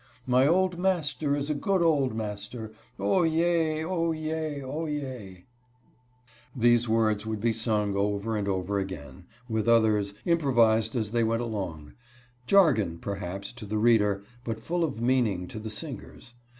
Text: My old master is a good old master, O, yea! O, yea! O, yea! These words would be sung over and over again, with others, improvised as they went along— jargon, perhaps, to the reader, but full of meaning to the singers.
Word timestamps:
My 0.25 0.47
old 0.47 0.79
master 0.79 1.35
is 1.35 1.51
a 1.51 1.53
good 1.53 1.83
old 1.83 2.15
master, 2.15 2.71
O, 2.97 3.21
yea! 3.21 3.83
O, 3.85 4.11
yea! 4.11 4.63
O, 4.63 4.87
yea! 4.87 5.45
These 6.55 6.89
words 6.89 7.27
would 7.27 7.39
be 7.39 7.53
sung 7.53 7.95
over 7.95 8.35
and 8.35 8.47
over 8.47 8.79
again, 8.79 9.25
with 9.47 9.67
others, 9.67 10.15
improvised 10.25 10.95
as 10.95 11.11
they 11.11 11.23
went 11.23 11.43
along— 11.43 11.93
jargon, 12.47 12.97
perhaps, 12.97 13.53
to 13.53 13.67
the 13.67 13.77
reader, 13.77 14.23
but 14.43 14.59
full 14.59 14.83
of 14.83 14.99
meaning 15.03 15.47
to 15.49 15.59
the 15.59 15.69
singers. 15.69 16.33